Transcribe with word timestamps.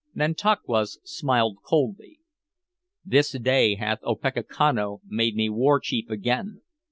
Nantauquas 0.15 0.97
smiled 1.03 1.57
coldly. 1.63 2.21
"This 3.05 3.33
day 3.33 3.75
hath 3.75 3.99
Opechancanough 4.01 5.01
made 5.05 5.35
me 5.35 5.47
war 5.47 5.79
chief 5.79 6.09
again. 6.09 6.61